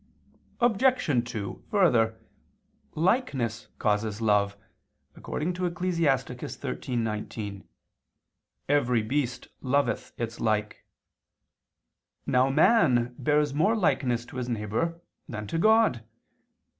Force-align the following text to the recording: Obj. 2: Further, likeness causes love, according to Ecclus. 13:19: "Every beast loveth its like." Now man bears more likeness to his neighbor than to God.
Obj. 0.61 1.29
2: 1.31 1.63
Further, 1.69 2.19
likeness 2.95 3.67
causes 3.77 4.19
love, 4.19 4.57
according 5.15 5.53
to 5.53 5.67
Ecclus. 5.67 5.99
13:19: 5.99 7.63
"Every 8.67 9.03
beast 9.03 9.49
loveth 9.61 10.13
its 10.17 10.39
like." 10.39 10.85
Now 12.25 12.49
man 12.49 13.13
bears 13.19 13.53
more 13.53 13.75
likeness 13.75 14.25
to 14.25 14.37
his 14.37 14.49
neighbor 14.49 14.99
than 15.29 15.45
to 15.45 15.59
God. 15.59 16.03